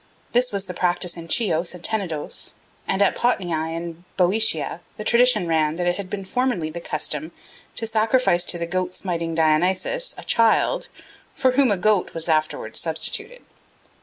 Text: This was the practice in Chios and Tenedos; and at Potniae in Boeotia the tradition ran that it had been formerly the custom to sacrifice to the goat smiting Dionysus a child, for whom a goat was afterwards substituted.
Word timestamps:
This 0.31 0.51
was 0.51 0.65
the 0.65 0.73
practice 0.73 1.15
in 1.15 1.27
Chios 1.27 1.75
and 1.75 1.83
Tenedos; 1.83 2.55
and 2.87 3.03
at 3.03 3.15
Potniae 3.15 3.75
in 3.77 4.03
Boeotia 4.17 4.79
the 4.97 5.03
tradition 5.03 5.47
ran 5.47 5.75
that 5.75 5.85
it 5.85 5.97
had 5.97 6.09
been 6.09 6.25
formerly 6.25 6.71
the 6.71 6.81
custom 6.81 7.31
to 7.75 7.85
sacrifice 7.85 8.43
to 8.45 8.57
the 8.57 8.65
goat 8.65 8.95
smiting 8.95 9.35
Dionysus 9.35 10.15
a 10.17 10.23
child, 10.23 10.87
for 11.35 11.51
whom 11.51 11.69
a 11.69 11.77
goat 11.77 12.15
was 12.15 12.27
afterwards 12.27 12.79
substituted. 12.79 13.43